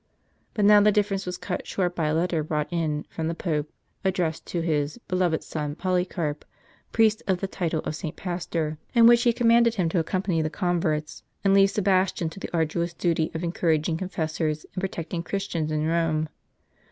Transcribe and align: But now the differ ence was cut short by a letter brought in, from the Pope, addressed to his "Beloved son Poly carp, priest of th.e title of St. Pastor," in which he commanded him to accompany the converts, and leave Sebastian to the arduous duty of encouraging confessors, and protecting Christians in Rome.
But 0.55 0.65
now 0.65 0.81
the 0.81 0.91
differ 0.91 1.13
ence 1.13 1.27
was 1.27 1.37
cut 1.37 1.67
short 1.67 1.95
by 1.95 2.07
a 2.07 2.15
letter 2.15 2.41
brought 2.43 2.73
in, 2.73 3.05
from 3.07 3.27
the 3.27 3.35
Pope, 3.35 3.71
addressed 4.03 4.47
to 4.47 4.61
his 4.61 4.97
"Beloved 5.07 5.43
son 5.43 5.75
Poly 5.75 6.05
carp, 6.05 6.43
priest 6.91 7.21
of 7.27 7.39
th.e 7.39 7.51
title 7.51 7.81
of 7.81 7.95
St. 7.95 8.15
Pastor," 8.15 8.79
in 8.95 9.05
which 9.05 9.21
he 9.21 9.31
commanded 9.31 9.75
him 9.75 9.89
to 9.89 9.99
accompany 9.99 10.41
the 10.41 10.49
converts, 10.49 11.21
and 11.43 11.53
leave 11.53 11.69
Sebastian 11.69 12.31
to 12.31 12.39
the 12.39 12.49
arduous 12.51 12.95
duty 12.95 13.29
of 13.35 13.43
encouraging 13.43 13.97
confessors, 13.97 14.65
and 14.73 14.81
protecting 14.81 15.21
Christians 15.21 15.71
in 15.71 15.85
Rome. 15.85 16.29